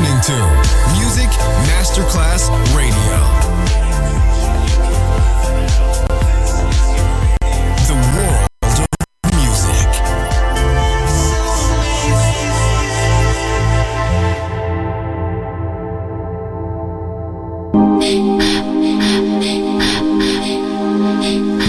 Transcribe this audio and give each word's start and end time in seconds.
listening 0.00 0.20
to 0.22 0.36
Music 0.98 1.30
Masterclass 1.68 2.48
Radio. 2.74 3.18
The 7.86 7.94
world 8.16 8.48
of 8.62 8.86
music. 9.36 9.88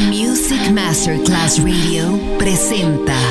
Music 0.09 0.71
Masterclass 0.71 1.59
Radio 1.61 2.17
presenta 2.37 3.30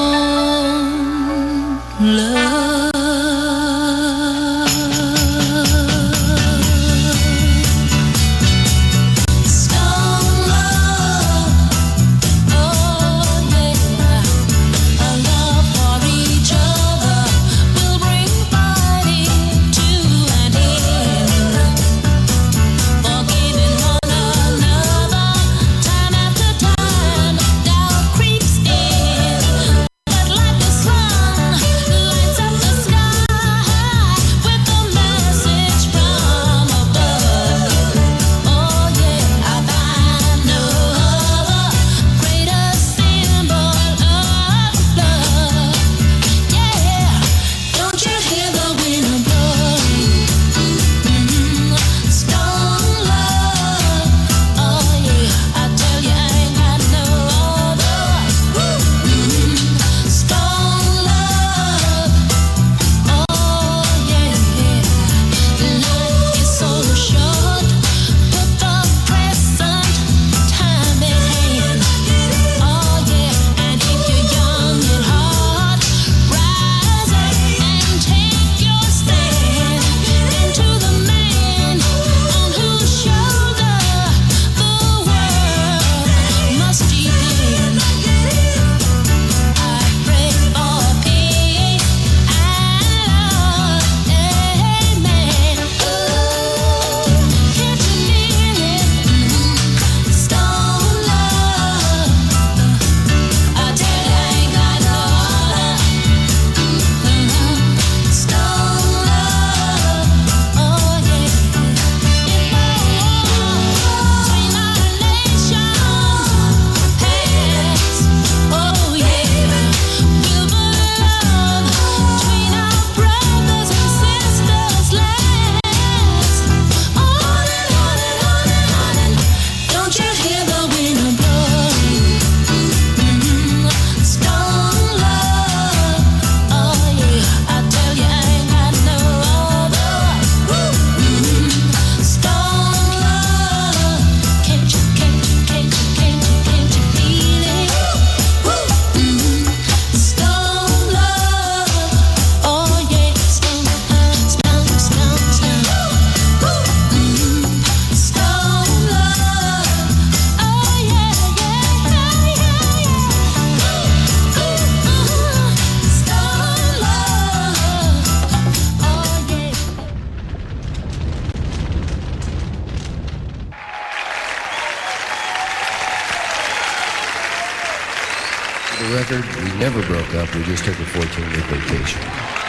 never 179.61 179.83
broke 179.83 180.15
up. 180.15 180.33
We 180.33 180.43
just 180.43 180.65
took 180.65 180.79
a 180.79 180.85
14 180.85 181.23
week 181.29 181.45
vacation. 181.45 182.40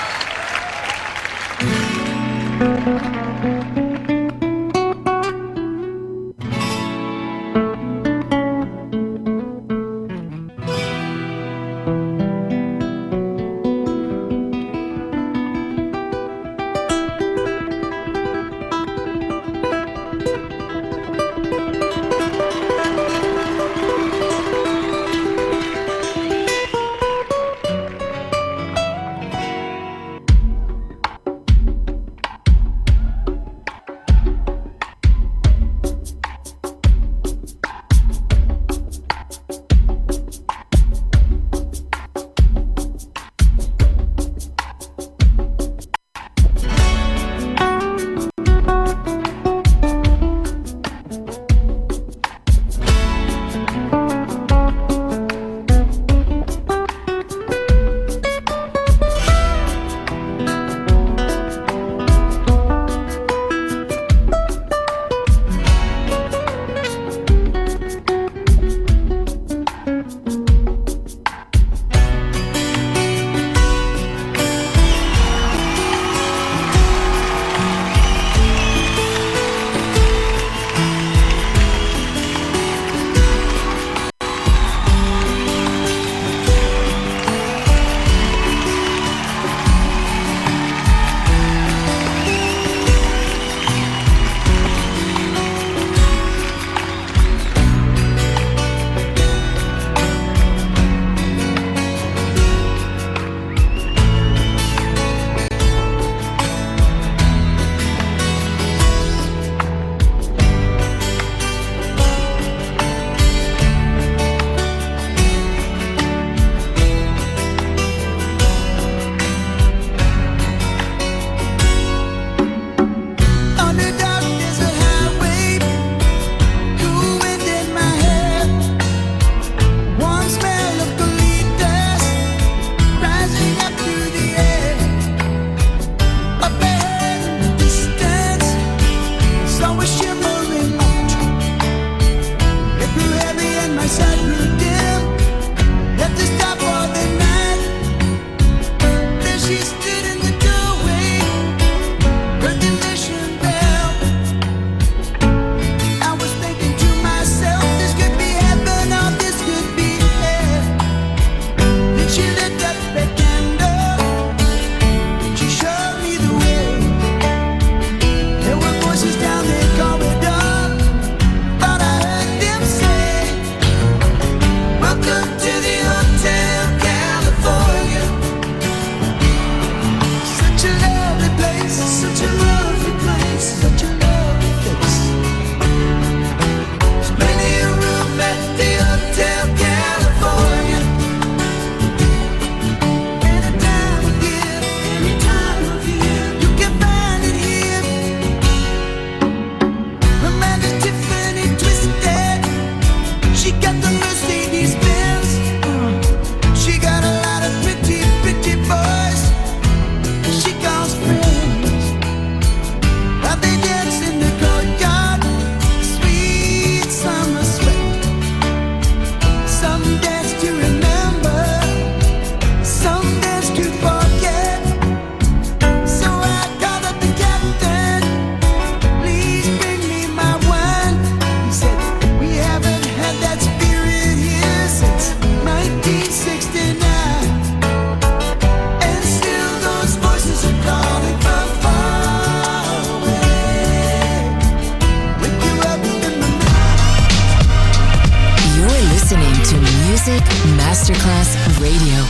Radio. 251.83 252.05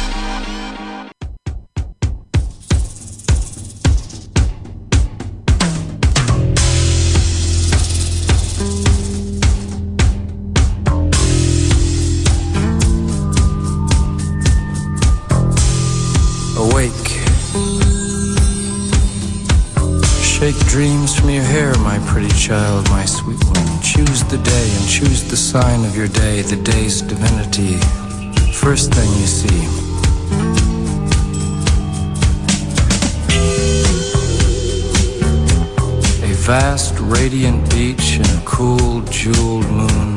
Awake. 16.58 16.92
Shake 20.22 20.56
dreams 20.66 21.18
from 21.18 21.30
your 21.30 21.42
hair, 21.42 21.74
my 21.78 21.98
pretty 22.06 22.28
child, 22.36 22.90
my 22.90 23.06
sweet 23.06 23.42
one. 23.44 23.80
Choose 23.80 24.22
the 24.24 24.36
day 24.36 24.70
and 24.76 24.88
choose 24.88 25.24
the 25.30 25.36
sign 25.36 25.86
of 25.86 25.96
your 25.96 26.08
day, 26.08 26.42
the 26.42 26.56
day's 26.56 27.00
divinity, 27.00 27.78
First 28.62 28.94
thing 28.94 29.10
you 29.20 29.26
see. 29.26 29.66
A 36.22 36.32
vast, 36.46 36.94
radiant 37.00 37.68
beach 37.70 38.18
and 38.18 38.26
a 38.28 38.42
cool, 38.44 39.00
jeweled 39.10 39.68
moon. 39.68 40.14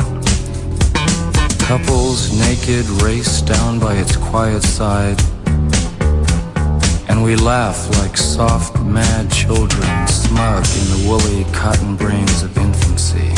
Couples 1.58 2.40
naked 2.40 2.86
race 3.02 3.42
down 3.42 3.80
by 3.80 3.96
its 3.96 4.16
quiet 4.16 4.62
side. 4.62 5.20
And 7.10 7.24
we 7.24 7.36
laugh 7.36 7.90
like 7.98 8.16
soft, 8.16 8.80
mad 8.80 9.32
children, 9.32 10.08
smug 10.08 10.64
in 10.80 10.86
the 10.94 11.04
woolly 11.08 11.46
cotton 11.52 11.96
brains 11.96 12.44
of 12.44 12.56
infancy. 12.60 13.34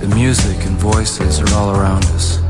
The 0.00 0.10
music 0.14 0.64
and 0.64 0.78
voices 0.78 1.40
are 1.40 1.54
all 1.54 1.76
around 1.76 2.06
us. 2.06 2.47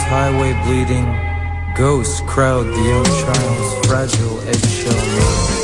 Highway 0.00 0.52
bleeding. 0.64 1.06
Ghosts 1.76 2.20
crowd 2.26 2.66
the 2.66 2.82
young 2.82 3.04
child's 3.04 3.86
fragile 3.86 4.40
eggshell. 4.48 5.62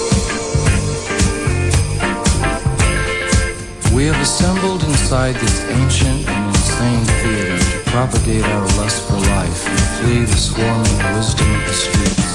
We 3.95 4.07
have 4.07 4.21
assembled 4.21 4.85
inside 4.85 5.35
this 5.37 5.61
ancient 5.71 6.29
and 6.29 6.47
insane 6.55 7.05
theater 7.21 7.59
to 7.59 7.91
propagate 7.91 8.45
our 8.45 8.67
lust 8.77 9.09
for 9.09 9.17
life 9.17 9.67
and 9.67 9.81
flee 9.99 10.25
the 10.25 10.37
swarming 10.37 11.17
wisdom 11.17 11.55
of 11.55 11.67
the 11.67 11.73
streets. 11.73 12.28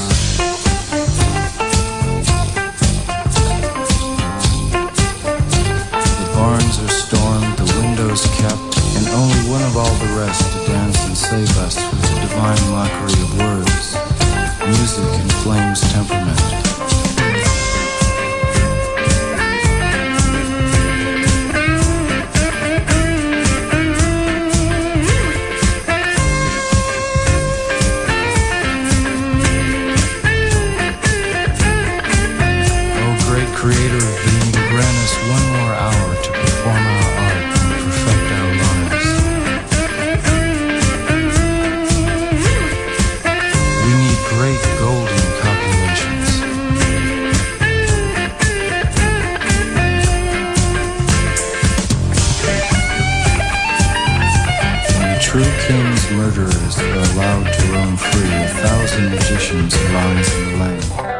True 55.34 55.42
king's 55.66 56.12
murderers 56.12 56.78
are 56.78 57.14
allowed 57.14 57.52
to 57.52 57.72
roam 57.72 57.98
free, 57.98 58.22
a 58.22 58.48
thousand 58.50 59.10
magicians 59.10 59.74
arise 59.74 60.36
in 60.36 60.52
the 60.52 60.58
land. 60.58 61.13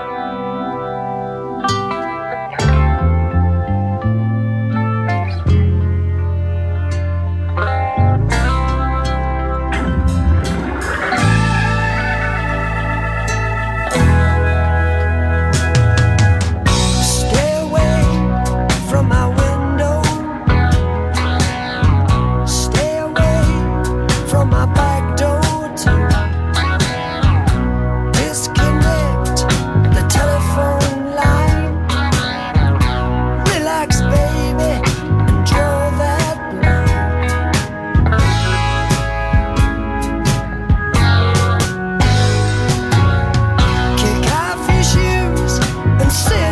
say 46.14 46.43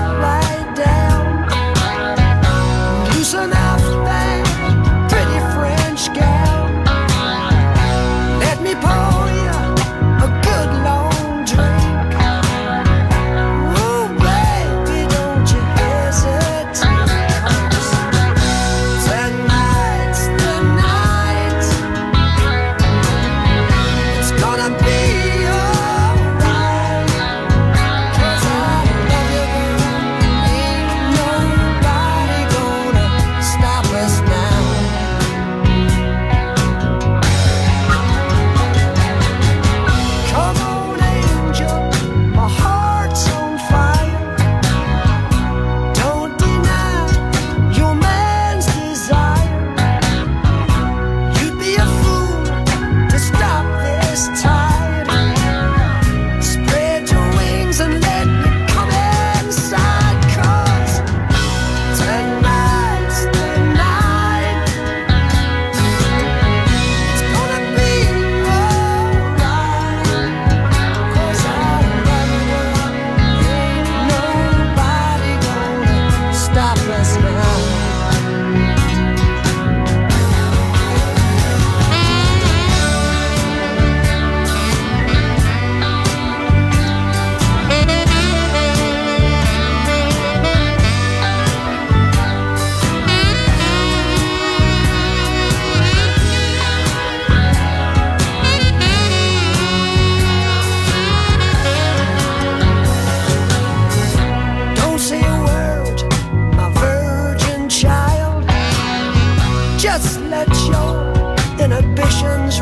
Just 109.91 110.21
let 110.21 110.47
your 110.71 111.35
inhibitions 111.59 112.61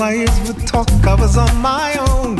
my 0.00 0.14
ears 0.14 0.40
would 0.46 0.66
talk, 0.66 0.88
I 1.04 1.14
was 1.14 1.36
on 1.36 1.54
my 1.60 1.94
own. 2.08 2.36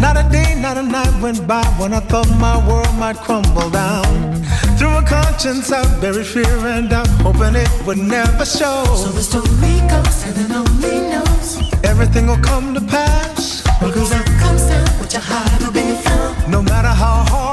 Not 0.00 0.16
a 0.16 0.28
day, 0.28 0.60
not 0.60 0.76
a 0.76 0.82
night 0.82 1.14
went 1.22 1.46
by 1.46 1.64
when 1.78 1.92
I 1.94 2.00
thought 2.00 2.28
my 2.40 2.56
world 2.68 2.92
might 2.98 3.16
crumble 3.16 3.70
down. 3.70 4.42
Through 4.76 4.96
a 4.98 5.02
conscience, 5.02 5.70
I 5.70 5.82
buried 6.00 6.26
fear 6.26 6.58
and 6.74 6.90
doubt, 6.90 7.06
hoping 7.22 7.54
it 7.54 7.70
would 7.86 7.98
never 7.98 8.44
show. 8.44 8.84
So 9.02 9.10
the 9.18 9.22
story 9.22 9.76
goes, 9.88 10.22
heaven 10.24 10.50
only 10.50 10.96
knows 11.12 11.62
everything 11.84 12.26
will 12.26 12.42
come 12.50 12.74
to 12.74 12.80
pass. 12.80 13.64
What 13.80 13.94
goes 13.94 14.10
up 14.10 14.26
comes 14.42 14.62
down, 14.66 14.88
what 14.98 15.12
you 15.12 15.20
hide 15.22 15.62
will 15.62 15.72
be 15.72 15.94
found. 16.02 16.50
No 16.50 16.60
matter 16.60 16.88
how 16.88 17.24
hard. 17.30 17.47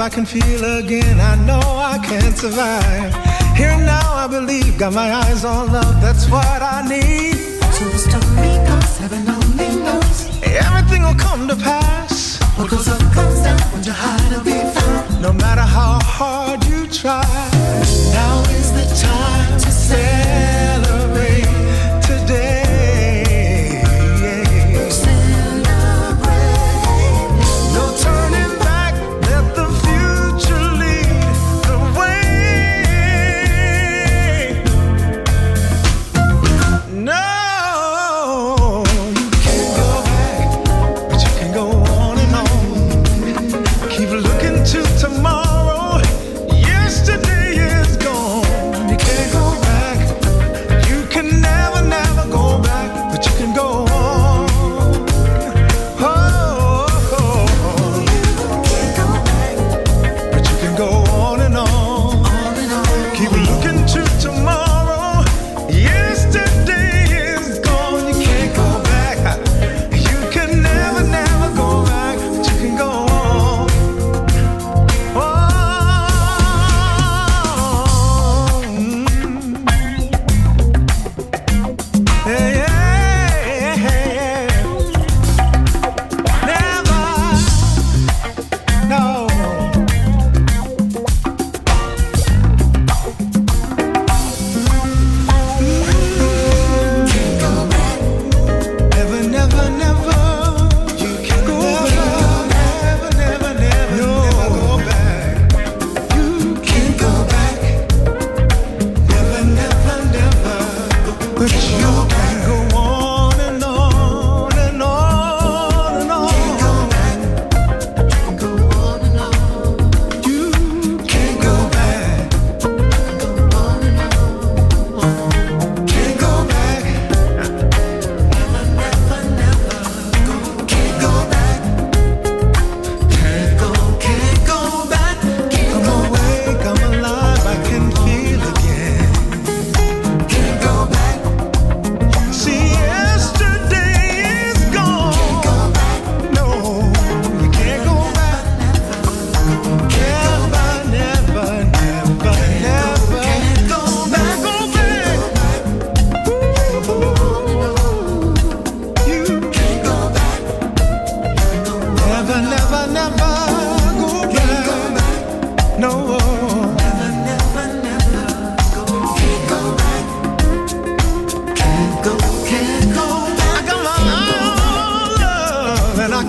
I 0.00 0.08
can 0.08 0.24
feel 0.24 0.64
again. 0.78 1.20
I 1.20 1.34
know 1.44 1.60
I 1.60 1.98
can't 2.02 2.34
survive. 2.34 3.12
Here 3.54 3.76
now, 3.76 4.14
I 4.14 4.26
believe. 4.26 4.78
Got 4.78 4.94
my 4.94 5.12
eyes 5.12 5.44
on 5.44 5.70
love. 5.72 6.00
That's 6.00 6.26
what 6.30 6.62
I 6.62 6.80
need. 6.88 7.36
So 7.74 7.84
the 7.84 7.98
story 7.98 8.56
goes, 8.66 8.96
heaven 8.96 9.28
only 9.28 9.68
knows. 9.84 10.42
Everything 10.42 11.02
will 11.02 11.14
come 11.16 11.46
to 11.48 11.56
pass. 11.56 11.99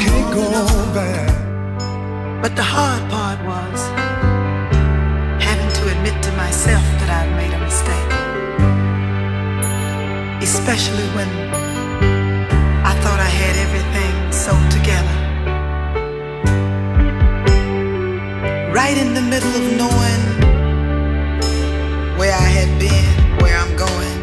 can't 0.04 0.34
go 0.34 0.46
back. 0.94 1.30
But 2.42 2.56
the 2.56 2.64
hard 2.64 3.04
part 3.10 3.40
was 3.52 3.80
having 5.48 5.72
to 5.78 5.84
admit 5.94 6.16
to 6.24 6.32
myself 6.44 6.84
that 7.00 7.10
I'd 7.20 7.32
made 7.42 7.54
a 7.60 7.62
mistake. 7.70 8.12
Especially 10.42 11.08
when 11.16 11.30
I 12.92 12.94
thought 13.02 13.20
I 13.20 13.32
had 13.42 13.56
everything 13.66 14.14
sewed 14.44 14.70
together. 14.78 15.18
Right 18.80 18.98
in 18.98 19.14
the 19.14 19.22
middle 19.34 19.54
of 19.62 19.66
knowing 19.80 20.22
where 22.18 22.34
I 22.34 22.50
had 22.58 22.72
been, 22.80 23.12
where 23.42 23.56
I'm 23.62 23.76
going. 23.76 24.18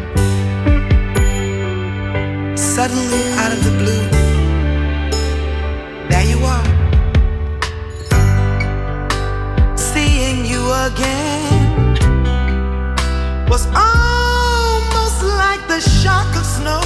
Suddenly, 2.57 3.23
out 3.41 3.51
of 3.51 3.63
the 3.63 3.71
blue, 3.81 4.18
again 10.91 11.95
was 13.49 13.65
almost 13.75 15.21
like 15.23 15.61
the 15.67 15.79
shock 15.81 16.29
of 16.35 16.45
snow 16.45 16.81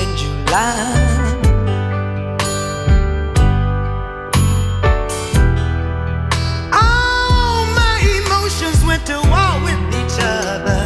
in 0.00 0.08
July. 0.20 0.76
All 6.72 7.64
my 7.80 7.96
emotions 8.18 8.84
went 8.84 9.04
to 9.06 9.18
war 9.32 9.52
with 9.66 9.82
each 10.00 10.18
other, 10.20 10.84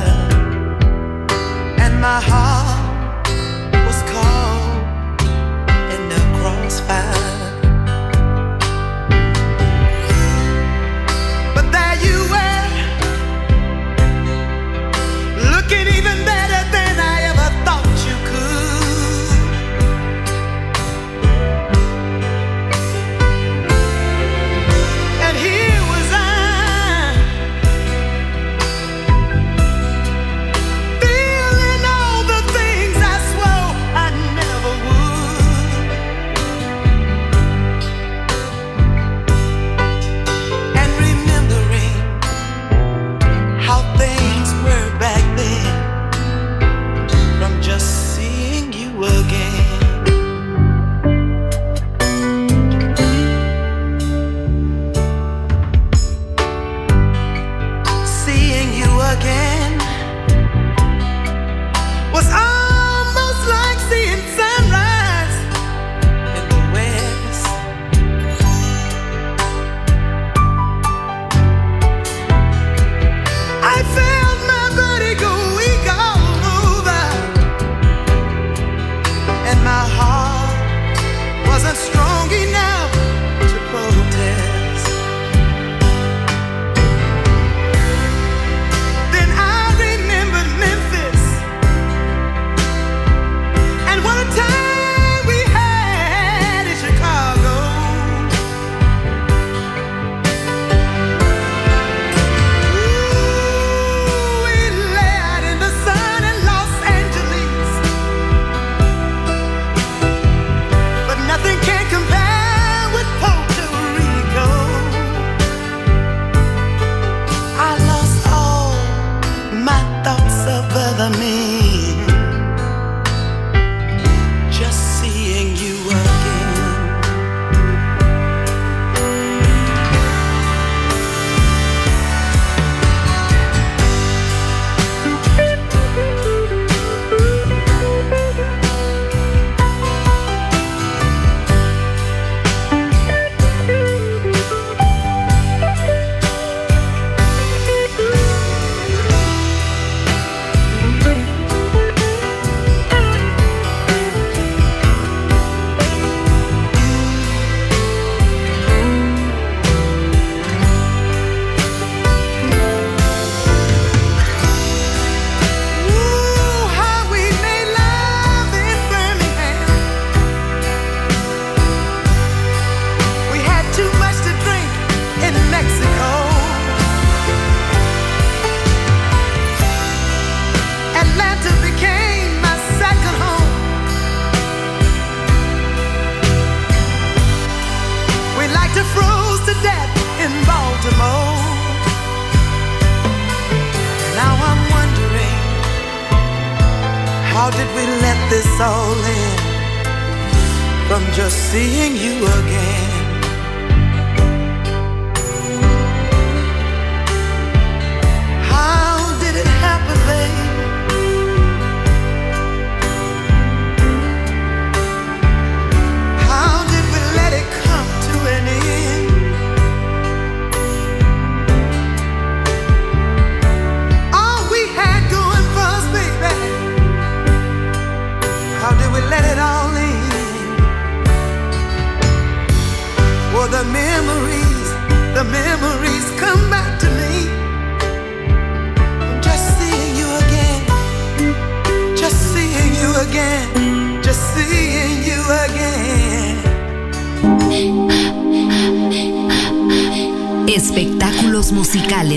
and 1.83 2.01
my 2.01 2.21
heart. 2.21 2.46
again. 59.15 59.56